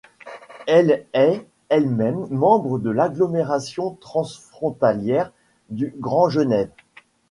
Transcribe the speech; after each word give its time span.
Elle 0.65 1.05
est 1.13 1.45
elle-même 1.69 2.25
membre 2.31 2.79
de 2.79 2.89
l'agglomération 2.89 3.99
transfrontalière 4.01 5.31
du 5.69 5.93
Grand 5.99 6.27
Genève. 6.27 6.71